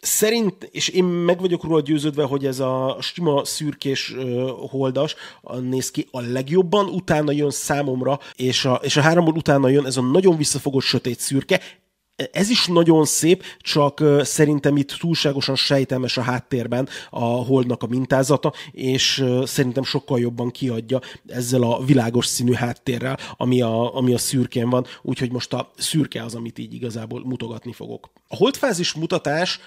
Szerint, 0.01 0.69
és 0.71 0.87
én 0.87 1.03
meg 1.03 1.39
vagyok 1.39 1.63
róla 1.63 1.81
győződve, 1.81 2.23
hogy 2.23 2.45
ez 2.45 2.59
a 2.59 2.97
sima 3.01 3.45
szürkés 3.45 4.15
holdas 4.69 5.15
néz 5.61 5.91
ki 5.91 6.07
a 6.11 6.21
legjobban, 6.21 6.85
utána 6.85 7.31
jön 7.31 7.49
számomra, 7.49 8.19
és 8.35 8.65
a, 8.65 8.79
és 8.83 8.97
a 8.97 9.01
háromból 9.01 9.33
utána 9.35 9.69
jön 9.69 9.85
ez 9.85 9.97
a 9.97 10.01
nagyon 10.01 10.37
visszafogott 10.37 10.83
sötét 10.83 11.19
szürke, 11.19 11.61
ez 12.31 12.49
is 12.49 12.67
nagyon 12.67 13.05
szép, 13.05 13.43
csak 13.59 14.03
szerintem 14.21 14.77
itt 14.77 14.91
túlságosan 14.91 15.55
sejtelmes 15.55 16.17
a 16.17 16.21
háttérben 16.21 16.89
a 17.09 17.23
holdnak 17.25 17.83
a 17.83 17.87
mintázata, 17.87 18.53
és 18.71 19.25
szerintem 19.43 19.83
sokkal 19.83 20.19
jobban 20.19 20.51
kiadja 20.51 20.99
ezzel 21.27 21.61
a 21.61 21.83
világos 21.83 22.25
színű 22.25 22.53
háttérrel, 22.53 23.17
ami 23.37 23.61
a, 23.61 23.95
ami 23.95 24.13
a 24.13 24.17
szürkén 24.17 24.69
van, 24.69 24.85
úgyhogy 25.01 25.31
most 25.31 25.53
a 25.53 25.71
szürke 25.77 26.23
az, 26.23 26.35
amit 26.35 26.57
így 26.57 26.73
igazából 26.73 27.25
mutogatni 27.25 27.73
fogok. 27.73 28.09
A 28.27 28.35
holdfázis 28.35 28.93
mutatás 28.93 29.59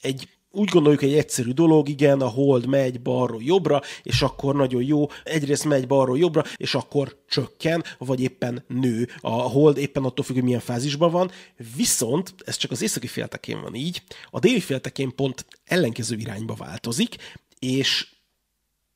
egy 0.00 0.28
úgy 0.54 0.68
gondoljuk, 0.68 1.02
egy 1.02 1.14
egyszerű 1.14 1.50
dolog, 1.50 1.88
igen, 1.88 2.20
a 2.20 2.28
hold 2.28 2.66
megy 2.66 3.00
balról 3.00 3.42
jobbra, 3.42 3.80
és 4.02 4.22
akkor 4.22 4.54
nagyon 4.54 4.82
jó, 4.82 5.06
egyrészt 5.24 5.64
megy 5.64 5.86
balról 5.86 6.18
jobbra, 6.18 6.44
és 6.56 6.74
akkor 6.74 7.16
csökken, 7.28 7.84
vagy 7.98 8.20
éppen 8.20 8.64
nő. 8.68 9.08
A 9.20 9.30
hold 9.30 9.76
éppen 9.76 10.04
attól 10.04 10.24
függ, 10.24 10.34
hogy 10.34 10.44
milyen 10.44 10.60
fázisban 10.60 11.10
van, 11.10 11.30
viszont 11.76 12.34
ez 12.44 12.56
csak 12.56 12.70
az 12.70 12.82
északi 12.82 13.06
féltekén 13.06 13.60
van 13.60 13.74
így, 13.74 14.02
a 14.30 14.38
déli 14.38 14.60
féltekén 14.60 15.14
pont 15.14 15.46
ellenkező 15.64 16.16
irányba 16.16 16.54
változik, 16.54 17.16
és 17.58 18.13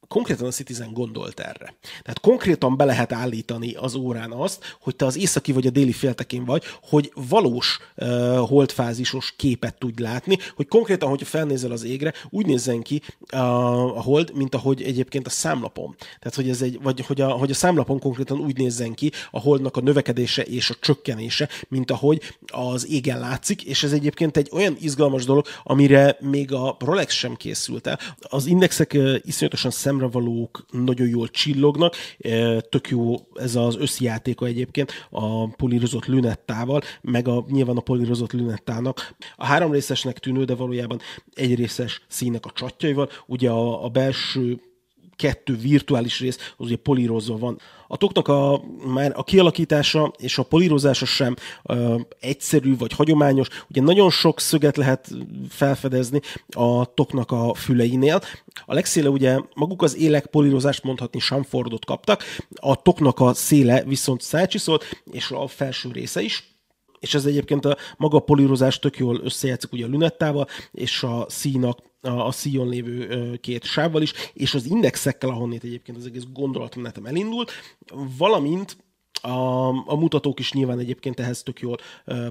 konkrétan 0.09 0.47
a 0.47 0.51
Citizen 0.51 0.93
gondolt 0.93 1.41
erre. 1.41 1.75
Tehát 2.03 2.21
konkrétan 2.21 2.77
be 2.77 2.85
lehet 2.85 3.13
állítani 3.13 3.75
az 3.75 3.95
órán 3.95 4.33
azt, 4.33 4.77
hogy 4.81 4.97
te 4.97 5.05
az 5.05 5.17
északi 5.17 5.53
vagy 5.53 5.67
a 5.67 5.71
déli 5.71 5.93
féltekén 5.93 6.45
vagy, 6.45 6.63
hogy 6.83 7.13
valós 7.29 7.79
uh, 7.97 8.37
holdfázisos 8.37 9.35
képet 9.37 9.79
tudj 9.79 10.03
látni, 10.03 10.39
hogy 10.57 10.69
konkrétan, 10.69 11.09
hogyha 11.09 11.27
felnézel 11.27 11.71
az 11.71 11.85
égre, 11.85 12.13
úgy 12.31 12.47
nézzen 12.47 12.83
ki 12.83 13.03
uh, 13.33 13.97
a 13.97 14.03
hold, 14.03 14.35
mint 14.35 14.55
ahogy 14.55 14.83
egyébként 14.83 15.27
a 15.27 15.31
számlapon. 15.31 15.97
Tehát, 15.99 16.35
hogy 16.35 16.49
ez 16.49 16.63
egy, 16.63 16.79
vagy 16.83 17.07
hogy 17.07 17.21
a, 17.21 17.29
hogy 17.29 17.51
a 17.51 17.55
számlapon 17.55 17.99
konkrétan 17.99 18.39
úgy 18.39 18.57
nézzen 18.57 18.95
ki 18.95 19.13
a 19.31 19.41
holdnak 19.41 19.77
a 19.77 19.81
növekedése 19.81 20.43
és 20.43 20.71
a 20.71 20.75
csökkenése, 20.81 21.49
mint 21.69 21.91
ahogy 21.91 22.23
az 22.47 22.89
égen 22.91 23.19
látszik, 23.19 23.65
és 23.65 23.83
ez 23.83 23.93
egyébként 23.93 24.37
egy 24.37 24.49
olyan 24.53 24.77
izgalmas 24.81 25.25
dolog, 25.25 25.47
amire 25.63 26.17
még 26.21 26.53
a 26.53 26.77
Rolex 26.79 27.15
sem 27.15 27.35
készült 27.35 27.87
el. 27.87 27.99
Az 28.21 28.47
indexek 28.47 28.93
uh, 28.95 29.15
iszonyatosan 29.23 29.71
szem 29.71 29.98
szemrevalók 29.99 30.65
nagyon 30.71 31.09
jól 31.09 31.29
csillognak, 31.29 31.95
e, 32.19 32.61
tök 32.61 32.89
jó 32.89 33.15
ez 33.35 33.57
az 33.57 33.77
összjátéka 33.77 34.47
egyébként 34.47 34.93
a 35.11 35.49
polírozott 35.49 36.07
lünettával, 36.07 36.81
meg 37.01 37.29
a, 37.29 37.45
nyilván 37.49 37.77
a 37.77 37.81
polírozott 37.81 38.33
lünettának. 38.33 39.17
A 39.37 39.45
három 39.45 39.73
részesnek 39.73 40.19
tűnő, 40.19 40.45
de 40.45 40.55
valójában 40.55 41.01
egy 41.35 41.55
részes 41.55 42.03
színek 42.09 42.45
a 42.45 42.51
csatjaival, 42.55 43.09
ugye 43.27 43.51
a, 43.51 43.85
a 43.85 43.89
belső 43.89 44.61
kettő 45.19 45.57
virtuális 45.57 46.21
rész, 46.21 46.37
az 46.57 46.67
ugye 46.67 46.77
polírozva 46.77 47.39
van. 47.39 47.59
A 47.89 47.97
toknak 47.97 48.29
a, 48.29 48.63
már 48.87 49.13
a 49.17 49.25
kialakítása 49.25 50.13
és 50.19 50.39
a 50.39 50.43
polírozása 50.43 51.05
sem 51.05 51.37
ö, 51.63 52.01
egyszerű 52.21 52.77
vagy 52.77 52.93
hagyományos. 52.93 53.49
Ugye 53.71 53.81
nagyon 53.81 54.11
sok 54.11 54.41
szöget 54.41 54.77
lehet 54.77 55.11
felfedezni 55.49 56.21
a 56.49 56.95
toknak 56.95 57.31
a 57.31 57.55
füleinél. 57.55 58.21
A 58.67 58.75
legszéle 58.75 59.09
ugye 59.09 59.39
maguk 59.55 59.83
az 59.83 59.97
élek 59.97 60.27
polírozást 60.27 60.83
mondhatni 60.83 61.21
Samfordot 61.21 61.85
kaptak, 61.85 62.25
a 62.55 62.83
toknak 62.83 63.21
a 63.21 63.35
széle 63.35 63.85
viszont 63.85 64.21
szácsiszolt, 64.21 64.85
és 65.11 65.31
a 65.31 65.47
felső 65.47 65.91
része 65.93 66.21
is 66.21 66.57
és 67.01 67.15
ez 67.15 67.25
egyébként 67.25 67.65
a 67.65 67.77
maga 67.97 68.17
a 68.17 68.21
polírozás 68.21 68.79
tök 68.79 68.99
jól 68.99 69.21
összejátszik 69.23 69.73
ugye 69.73 69.85
a 69.85 69.89
lünettával, 69.89 70.47
és 70.73 71.03
a 71.03 71.27
színak 71.29 71.79
a, 72.01 72.09
a 72.09 72.31
szíjon 72.31 72.69
lévő 72.69 73.37
két 73.37 73.65
sávval 73.65 74.03
is, 74.03 74.13
és 74.33 74.55
az 74.55 74.67
indexekkel, 74.67 75.29
ahonnét 75.29 75.65
egyébként 75.65 75.97
az 75.97 76.07
egész 76.07 76.27
gondolatmenetem 76.33 77.07
elindult, 77.07 77.51
valamint 78.19 78.77
a, 79.23 79.69
a 79.69 79.97
mutatók 79.97 80.39
is 80.39 80.53
nyilván 80.53 80.79
egyébként 80.79 81.21
ehhez 81.21 81.43
tök 81.43 81.61
jól 81.61 81.77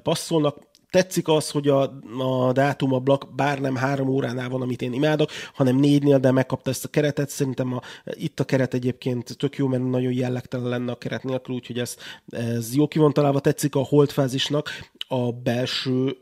passzolnak. 0.04 0.66
Tetszik 0.90 1.28
az, 1.28 1.50
hogy 1.50 1.68
a, 1.68 2.00
a 2.20 2.52
dátumablak 2.52 3.36
bár 3.36 3.60
nem 3.60 3.76
három 3.76 4.08
óránál 4.08 4.50
van, 4.50 4.62
amit 4.62 4.82
én 4.82 4.94
imádok, 4.94 5.30
hanem 5.54 5.76
négynél, 5.76 6.20
de 6.20 6.32
megkapta 6.32 6.70
ezt 6.70 6.86
a 6.86 6.88
keretet. 6.88 7.30
Szerintem 7.30 7.74
a, 7.74 7.82
itt 8.06 8.40
a 8.40 8.44
keret 8.44 8.74
egyébként 8.74 9.38
tök 9.38 9.56
jó, 9.56 9.68
mert 9.68 9.90
nagyon 9.90 10.12
jellegtelen 10.12 10.70
lenne 10.70 10.92
a 10.92 10.98
keret 10.98 11.24
nélkül, 11.24 11.56
úgyhogy 11.56 11.80
ez, 11.80 11.96
ez 12.30 12.76
jó 12.76 12.88
ki. 12.88 13.00
Tetszik 13.42 13.76
a 13.76 13.84
holdfázisnak 13.84 14.70
a 15.08 15.32
belső 15.32 16.18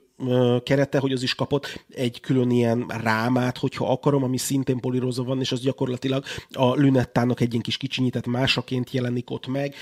kerete, 0.63 0.99
hogy 0.99 1.11
az 1.11 1.23
is 1.23 1.35
kapott 1.35 1.85
egy 1.89 2.19
külön 2.19 2.49
ilyen 2.49 2.85
rámát, 2.87 3.57
hogyha 3.57 3.91
akarom, 3.91 4.23
ami 4.23 4.37
szintén 4.37 4.79
polírozva 4.79 5.23
van, 5.23 5.39
és 5.39 5.51
az 5.51 5.61
gyakorlatilag 5.61 6.23
a 6.51 6.73
lünettának 6.73 7.41
egy 7.41 7.51
ilyen 7.51 7.63
kis 7.63 7.77
kicsinyített 7.77 8.25
másaként 8.25 8.91
jelenik 8.91 9.29
ott 9.29 9.47
meg, 9.47 9.75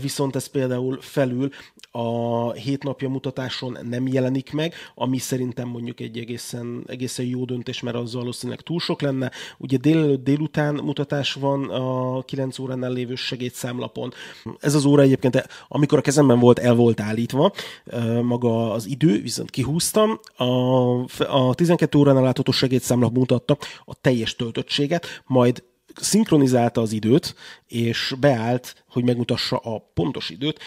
viszont 0.00 0.36
ez 0.36 0.46
például 0.46 0.98
felül 1.00 1.48
a 1.90 2.52
hét 2.52 2.82
napja 2.82 3.08
mutatáson 3.08 3.78
nem 3.82 4.06
jelenik 4.06 4.52
meg, 4.52 4.74
ami 4.94 5.18
szerintem 5.18 5.68
mondjuk 5.68 6.00
egy 6.00 6.18
egészen, 6.18 6.84
egészen 6.86 7.26
jó 7.26 7.44
döntés, 7.44 7.80
mert 7.80 7.96
az 7.96 8.14
valószínűleg 8.14 8.60
túl 8.60 8.80
sok 8.80 9.00
lenne. 9.00 9.30
Ugye 9.58 9.76
délelőtt 9.76 10.24
délután 10.24 10.74
mutatás 10.74 11.32
van 11.32 11.64
a 11.70 12.22
9 12.22 12.58
óránál 12.58 12.92
lévő 12.92 13.14
segédszámlapon. 13.14 14.12
Ez 14.58 14.74
az 14.74 14.84
óra 14.84 15.02
egyébként, 15.02 15.48
amikor 15.68 15.98
a 15.98 16.02
kezemben 16.02 16.38
volt, 16.38 16.58
el 16.58 16.74
volt 16.74 17.00
állítva, 17.00 17.52
maga 18.22 18.72
az 18.72 18.86
idő, 18.86 19.20
viszont 19.22 19.50
kihúztam. 19.50 20.20
A, 20.36 20.44
a 21.18 21.54
12 21.54 21.98
óránál 21.98 22.22
látható 22.22 22.52
segédszámlap 22.52 23.12
mutatta 23.12 23.58
a 23.84 23.94
teljes 23.94 24.36
töltöttséget, 24.36 25.06
majd 25.26 25.62
szinkronizálta 25.94 26.80
az 26.80 26.92
időt, 26.92 27.34
és 27.66 28.14
beállt, 28.20 28.84
hogy 28.88 29.04
megmutassa 29.04 29.56
a 29.56 29.90
pontos 29.94 30.30
időt, 30.30 30.58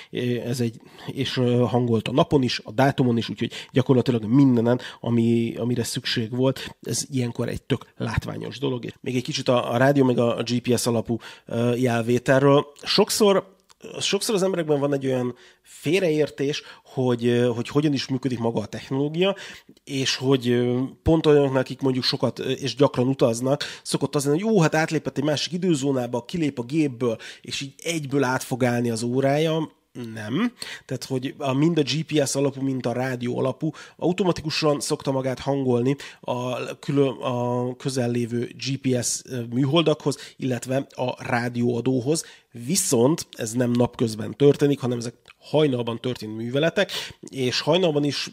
ez 0.46 0.60
egy, 0.60 0.82
és 1.08 1.34
hangolt 1.68 2.08
a 2.08 2.12
napon 2.12 2.44
is, 2.44 2.62
a 2.64 2.72
dátumon 2.72 3.18
is, 3.18 3.30
úgyhogy 3.30 3.52
gyakorlatilag 3.72 4.24
mindenen, 4.24 4.80
ami, 5.00 5.54
amire 5.58 5.84
szükség 5.84 6.36
volt, 6.36 6.76
ez 6.82 7.06
ilyenkor 7.12 7.48
egy 7.48 7.62
tök 7.62 7.86
látványos 7.98 8.60
dolog. 8.60 8.86
Még 9.02 9.16
egy 9.16 9.24
kicsit 9.24 9.48
a, 9.48 9.74
a 9.74 9.78
rádió, 9.78 10.06
meg 10.06 10.18
a 10.18 10.44
GPS 10.44 10.88
alapú 10.88 11.18
jelvételről. 11.76 12.66
Sokszor 12.84 13.53
sokszor 14.00 14.36
az 14.36 14.44
emberekben 14.44 14.80
van 14.80 14.94
egy 14.94 15.06
olyan 15.06 15.36
félreértés, 15.62 16.62
hogy, 16.84 17.48
hogy 17.56 17.68
hogyan 17.68 17.94
is 17.94 18.08
működik 18.08 18.40
maga 18.40 18.60
a 18.60 18.66
technológia, 18.66 19.36
és 19.84 20.16
hogy 20.16 20.72
pont 21.04 21.26
olyanok, 21.26 21.56
akik 21.56 21.82
mondjuk 21.82 22.04
sokat 22.04 22.40
és 22.40 22.76
gyakran 22.76 23.08
utaznak, 23.08 23.64
szokott 23.84 24.16
az 24.16 24.26
lenni, 24.26 24.42
hogy 24.42 24.52
jó, 24.52 24.62
hát 24.62 24.76
átlépett 24.76 25.18
egy 25.18 25.24
másik 25.24 25.54
időzónába, 25.54 26.26
kilép 26.26 26.60
a 26.60 26.64
gépből, 26.64 27.18
és 27.42 27.62
így 27.62 27.74
egyből 27.84 28.24
át 28.24 28.44
fog 28.44 28.64
állni 28.64 28.90
az 28.90 29.04
órája, 29.04 29.72
nem. 30.14 30.54
Tehát, 30.86 31.04
hogy 31.04 31.36
a, 31.38 31.54
mind 31.54 31.78
a 31.78 31.82
GPS 31.82 32.36
alapú, 32.36 32.62
mind 32.62 32.86
a 32.86 32.92
rádió 32.92 33.38
alapú 33.38 33.72
automatikusan 33.98 34.80
szokta 34.80 35.12
magát 35.12 35.40
hangolni 35.40 35.96
a, 36.22 36.56
külön, 36.80 37.08
a 37.22 37.76
közel 37.76 38.10
lévő 38.10 38.50
GPS 38.68 39.22
műholdakhoz, 39.50 40.18
illetve 40.38 40.88
a 40.90 41.24
rádióadóhoz, 41.24 42.26
Viszont 42.66 43.28
ez 43.32 43.52
nem 43.52 43.72
napközben 43.72 44.38
történik, 44.38 44.80
hanem 44.80 44.98
ezek 44.98 45.16
hajnalban 45.40 46.00
történő 46.00 46.34
műveletek, 46.34 46.92
és 47.22 47.60
hajnalban 47.60 48.04
is 48.04 48.32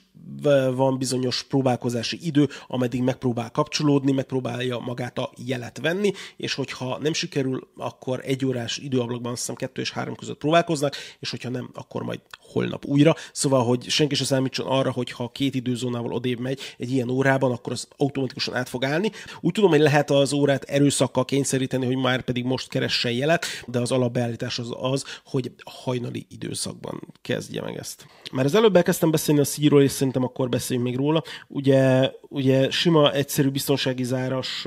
van 0.75 0.99
bizonyos 0.99 1.43
próbálkozási 1.43 2.19
idő, 2.23 2.49
ameddig 2.67 3.03
megpróbál 3.03 3.51
kapcsolódni, 3.51 4.13
megpróbálja 4.13 4.79
magát 4.79 5.19
a 5.19 5.31
jelet 5.47 5.79
venni, 5.83 6.13
és 6.37 6.55
hogyha 6.55 6.99
nem 7.03 7.13
sikerül, 7.13 7.69
akkor 7.77 8.21
egy 8.25 8.47
órás 8.47 8.79
időablakban 8.79 9.33
azt 9.33 9.41
hiszem 9.41 9.55
kettő 9.55 9.81
és 9.81 9.91
három 9.91 10.15
között 10.15 10.39
próbálkoznak, 10.39 10.97
és 11.21 11.31
hogyha 11.31 11.49
nem, 11.49 11.71
akkor 11.75 12.03
majd 12.03 12.21
holnap 12.39 12.85
újra. 12.85 13.15
Szóval, 13.33 13.65
hogy 13.65 13.89
senki 13.89 14.15
se 14.15 14.25
számítson 14.25 14.67
arra, 14.67 14.93
hogy 14.93 15.11
ha 15.11 15.29
két 15.29 15.55
időzónával 15.55 16.13
odébb 16.13 16.39
megy 16.39 16.61
egy 16.79 16.91
ilyen 16.91 17.11
órában, 17.11 17.53
akkor 17.53 17.73
az 17.73 17.89
automatikusan 17.97 18.55
át 18.55 18.69
fog 18.69 18.85
állni. 18.85 19.11
Úgy 19.41 19.53
tudom, 19.53 19.71
hogy 19.71 19.81
lehet 19.81 20.11
az 20.11 20.33
órát 20.33 20.65
erőszakkal 20.65 21.25
kényszeríteni, 21.25 21.87
hogy 21.87 21.97
már 21.97 22.23
pedig 22.23 22.45
most 22.45 22.69
keressen 22.69 23.13
jelet, 23.13 23.47
de 23.67 23.81
az 23.81 23.91
alapbeállítás 24.11 24.59
az 24.59 24.75
az, 24.81 25.05
hogy 25.25 25.53
hajnali 25.65 26.27
időszakban 26.29 27.01
kezdje 27.23 27.63
meg 27.63 27.77
ezt. 27.77 28.07
Már 28.33 28.45
az 28.45 28.55
előbb 28.55 28.77
elkezdtem 28.77 29.11
beszélni 29.11 29.41
a 29.41 29.45
szíról, 29.45 29.83
és 29.83 29.91
szerintem 29.91 30.23
akkor 30.23 30.49
beszéljünk 30.49 30.89
még 30.89 30.99
róla. 30.99 31.23
Ugye, 31.49 32.11
ugye 32.29 32.71
sima, 32.71 33.13
egyszerű 33.13 33.49
biztonsági 33.49 34.05
záras 34.05 34.67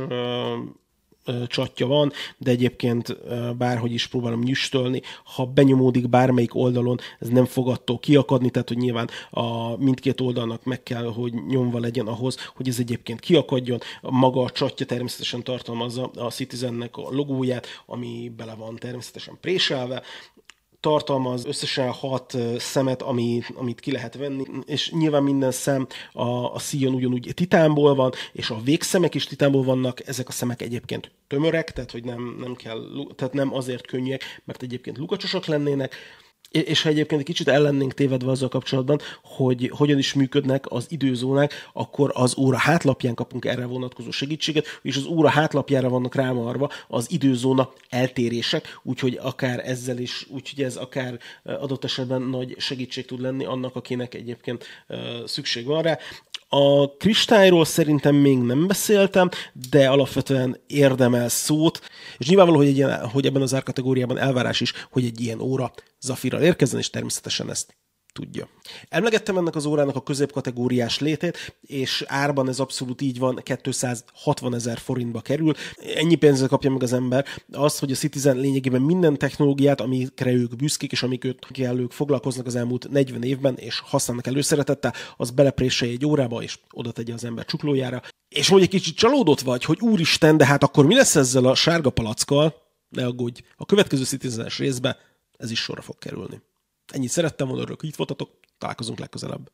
csatja 1.47 1.87
van, 1.87 2.11
de 2.37 2.51
egyébként 2.51 3.17
bárhogy 3.57 3.93
is 3.93 4.07
próbálom 4.07 4.41
nyüstölni, 4.41 5.01
ha 5.23 5.45
benyomódik 5.45 6.09
bármelyik 6.09 6.55
oldalon, 6.55 6.99
ez 7.19 7.27
nem 7.27 7.45
fog 7.45 7.69
attól 7.69 7.99
kiakadni, 7.99 8.49
tehát 8.49 8.67
hogy 8.67 8.77
nyilván 8.77 9.09
a 9.29 9.77
mindkét 9.77 10.21
oldalnak 10.21 10.63
meg 10.63 10.83
kell, 10.83 11.05
hogy 11.05 11.33
nyomva 11.47 11.79
legyen 11.79 12.07
ahhoz, 12.07 12.37
hogy 12.55 12.67
ez 12.67 12.79
egyébként 12.79 13.19
kiakadjon. 13.19 13.79
Maga 14.01 14.41
a 14.41 14.49
csatja 14.49 14.85
természetesen 14.85 15.43
tartalmazza 15.43 16.11
a 16.15 16.31
Citizennek 16.31 16.97
a 16.97 17.07
logóját, 17.11 17.67
ami 17.85 18.31
bele 18.37 18.53
van 18.53 18.75
természetesen 18.75 19.37
préselve, 19.41 20.01
tartalmaz 20.83 21.45
összesen 21.45 21.91
hat 21.91 22.37
szemet, 22.57 23.01
ami, 23.01 23.41
amit 23.55 23.79
ki 23.79 23.91
lehet 23.91 24.15
venni, 24.15 24.43
és 24.65 24.91
nyilván 24.91 25.23
minden 25.23 25.51
szem 25.51 25.87
a, 26.11 26.53
a 26.53 26.59
szíjon 26.59 26.93
ugyanúgy 26.93 27.31
titánból 27.33 27.95
van, 27.95 28.11
és 28.31 28.49
a 28.49 28.61
végszemek 28.63 29.15
is 29.15 29.25
titánból 29.25 29.63
vannak, 29.63 30.07
ezek 30.07 30.27
a 30.27 30.31
szemek 30.31 30.61
egyébként 30.61 31.11
tömörek, 31.27 31.71
tehát 31.71 31.91
hogy 31.91 32.03
nem, 32.03 32.35
nem 32.39 32.55
kell, 32.55 32.79
tehát 33.15 33.33
nem 33.33 33.53
azért 33.53 33.87
könnyűek, 33.87 34.41
mert 34.43 34.61
egyébként 34.61 34.97
lukacsosak 34.97 35.45
lennének, 35.45 35.95
és 36.53 36.81
ha 36.81 36.89
egyébként 36.89 37.19
egy 37.19 37.27
kicsit 37.27 37.47
ellennénk 37.47 37.93
tévedve 37.93 38.31
azzal 38.31 38.49
kapcsolatban, 38.49 38.99
hogy 39.23 39.71
hogyan 39.75 39.97
is 39.97 40.13
működnek 40.13 40.71
az 40.71 40.85
időzónák, 40.89 41.69
akkor 41.73 42.11
az 42.13 42.37
óra 42.37 42.57
hátlapján 42.57 43.13
kapunk 43.13 43.45
erre 43.45 43.65
vonatkozó 43.65 44.11
segítséget, 44.11 44.65
és 44.81 44.95
az 44.95 45.05
óra 45.05 45.29
hátlapjára 45.29 45.89
vannak 45.89 46.15
rámarva 46.15 46.69
az 46.87 47.11
időzóna 47.11 47.73
eltérések, 47.89 48.79
úgyhogy 48.83 49.19
akár 49.21 49.69
ezzel 49.69 49.97
is, 49.97 50.25
úgyhogy 50.29 50.63
ez 50.63 50.75
akár 50.75 51.19
adott 51.43 51.83
esetben 51.83 52.21
nagy 52.21 52.55
segítség 52.57 53.05
tud 53.05 53.21
lenni 53.21 53.45
annak, 53.45 53.75
akinek 53.75 54.13
egyébként 54.13 54.65
szükség 55.25 55.65
van 55.65 55.81
rá. 55.81 55.97
A 56.55 56.95
kristályról 56.97 57.65
szerintem 57.65 58.15
még 58.15 58.37
nem 58.37 58.67
beszéltem, 58.67 59.29
de 59.69 59.89
alapvetően 59.89 60.57
érdemel 60.67 61.29
szót, 61.29 61.81
és 62.17 62.27
nyilvánvaló, 62.27 62.57
hogy, 62.59 62.67
egy 62.67 62.77
ilyen, 62.77 63.09
hogy 63.09 63.25
ebben 63.25 63.41
az 63.41 63.53
árkategóriában 63.53 64.17
elvárás 64.17 64.61
is, 64.61 64.73
hogy 64.91 65.05
egy 65.05 65.21
ilyen 65.21 65.41
óra 65.41 65.73
Zafirral 65.99 66.41
érkezzen, 66.41 66.79
és 66.79 66.89
természetesen 66.89 67.49
ezt 67.49 67.77
tudja. 68.13 68.47
Emlegettem 68.89 69.37
ennek 69.37 69.55
az 69.55 69.65
órának 69.65 69.95
a 69.95 70.03
középkategóriás 70.03 70.99
létét, 70.99 71.55
és 71.61 72.03
árban 72.07 72.49
ez 72.49 72.59
abszolút 72.59 73.01
így 73.01 73.19
van, 73.19 73.41
260 73.63 74.55
ezer 74.55 74.77
forintba 74.77 75.21
kerül. 75.21 75.53
Ennyi 75.95 76.15
pénzzel 76.15 76.47
kapja 76.47 76.71
meg 76.71 76.83
az 76.83 76.93
ember. 76.93 77.25
Az, 77.51 77.79
hogy 77.79 77.91
a 77.91 77.95
Citizen 77.95 78.37
lényegében 78.37 78.81
minden 78.81 79.17
technológiát, 79.17 79.81
amikre 79.81 80.31
ők 80.31 80.55
büszkék, 80.55 80.91
és 80.91 81.03
amikkel 81.03 81.79
ők 81.79 81.91
foglalkoznak 81.91 82.45
az 82.45 82.55
elmúlt 82.55 82.89
40 82.89 83.23
évben, 83.23 83.55
és 83.57 83.79
használnak 83.79 84.27
előszeretettel, 84.27 84.93
az 85.17 85.31
belepréselje 85.31 85.93
egy 85.93 86.05
órába, 86.05 86.43
és 86.43 86.59
oda 86.71 86.91
tegye 86.91 87.13
az 87.13 87.23
ember 87.23 87.45
csuklójára. 87.45 88.01
És 88.29 88.49
hogy 88.49 88.61
egy 88.61 88.69
kicsit 88.69 88.95
csalódott 88.95 89.41
vagy, 89.41 89.63
hogy 89.63 89.79
úristen, 89.81 90.37
de 90.37 90.45
hát 90.45 90.63
akkor 90.63 90.85
mi 90.85 90.95
lesz 90.95 91.15
ezzel 91.15 91.45
a 91.45 91.55
sárga 91.55 91.89
palackkal? 91.89 92.61
Ne 92.89 93.05
aggódj, 93.05 93.41
a 93.55 93.65
következő 93.65 94.03
Citizen-es 94.03 94.57
részbe 94.57 94.97
ez 95.37 95.51
is 95.51 95.59
sorra 95.59 95.81
fog 95.81 95.97
kerülni. 95.97 96.41
Ennyit 96.87 97.09
szerettem 97.09 97.47
volna, 97.47 97.61
örülök, 97.61 97.79
hogy 97.79 97.89
itt 97.89 97.95
voltatok, 97.95 98.39
találkozunk 98.57 98.99
legközelebb. 98.99 99.51